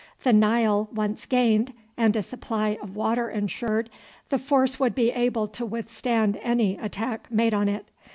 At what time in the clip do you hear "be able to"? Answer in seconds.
4.95-5.63